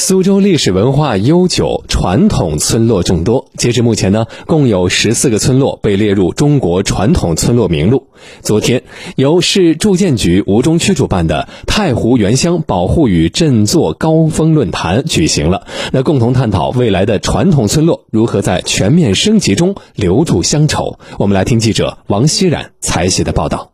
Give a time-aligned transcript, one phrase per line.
[0.00, 3.46] 苏州历史文化悠久，传统村落众多。
[3.56, 8.06] 截至目前呢，共有十四个村落被列入中国传统村落名录。
[8.40, 8.84] 昨天，
[9.16, 21.00] 由市住建局吴中区主办的太湖原乡保护与振作高峰论坛举行了，那共同探讨未来的传统村落如何在全面升级中留住乡愁。
[21.18, 23.72] 我们来听记者王熙冉采写的报道。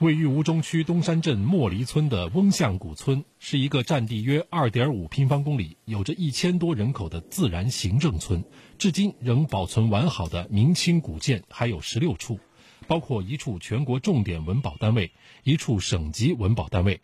[0.00, 8.44] 位于吴中区东山镇莫离村的翁巷古村，是一个占地约2.5平方公里、有着一千多人口的自然行政村。
[8.76, 12.38] 至今仍保存完好的明清古建还有16处，
[12.86, 15.10] 包括一处全国重点文保单位、
[15.44, 17.00] 一处省级文保单位。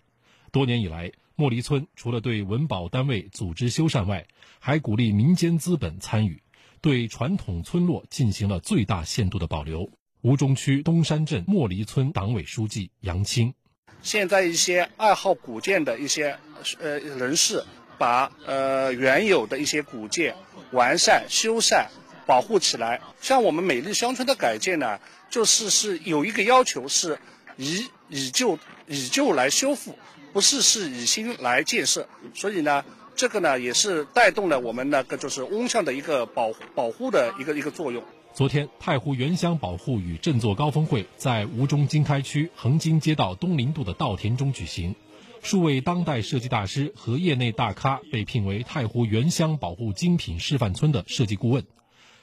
[0.50, 4.26] 多年以来，莫离村除了对文保单位组织修缮外，
[4.58, 6.42] 还鼓励民间资本参与，
[6.82, 9.90] 对传统村落进行了最大限度的保留。
[10.22, 13.54] 吴中区东山镇莫离村党委书记杨青，
[14.02, 16.38] 现在一些爱好古建的一些
[16.78, 17.64] 呃人士，
[17.98, 20.36] 把呃原有的一些古建
[20.70, 21.88] 完善、修缮、
[22.24, 23.00] 保护起来。
[23.20, 27.18] 像我们美丽乡村的改建呢，就是是有一个要求，是
[27.56, 29.98] 以以旧以旧来修复，
[30.32, 32.08] 不是是以新来建设。
[32.32, 32.84] 所以呢，
[33.16, 38.04] 这个呢也是带动了我们那个就是翁巷的一个保保护的一个一个作用。
[38.34, 44.94] 昨天，太湖原乡保护与振作高峰会在吴中经开区横泾街道东林渡的稻田中举行。
[45.42, 51.62] 数位当代设计大师和业内大咖被聘为太湖原乡保护精品示范村的设计顾问。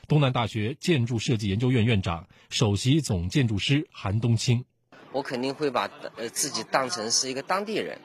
[0.07, 4.65] 东南大学建筑设计研究院院长、首席总建筑师韩东青：
[5.11, 7.99] 我肯定会把呃自己当成是一个当地人，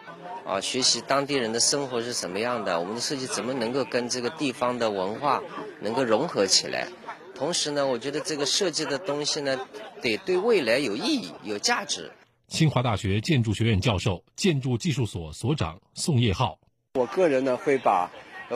[0.47, 5.43] 啊，学习当地人的生活是什么样的，我们的设计怎么能够跟这个地方的文化
[5.81, 6.87] 能够融合起来。
[7.35, 9.59] 同时呢，我觉得这个设计的东西呢，
[10.01, 12.13] 得对未来有意义、有价值。
[12.47, 16.59] 清华大学建筑学院教授、建筑技术所所长宋业浩，
[16.95, 18.11] 我个人呢会把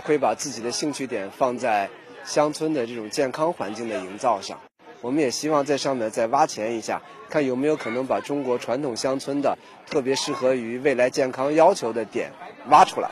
[0.05, 1.91] 会把自己的兴趣点放在
[2.25, 4.61] 乡村的这种健康环境的营造上。
[5.01, 12.33] 我们也希望在上面再挖潜一下，看有没有可能把中国传统乡村的特别适合于未来健康要求的点
[12.69, 13.11] 挖出来。